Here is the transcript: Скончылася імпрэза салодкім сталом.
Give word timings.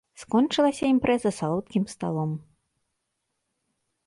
Скончылася 0.21 0.85
імпрэза 0.93 1.31
салодкім 1.39 1.83
сталом. 1.93 2.31